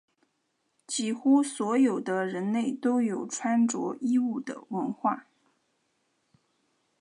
[0.87, 5.27] 几乎所有的人类都有穿着衣物的文化。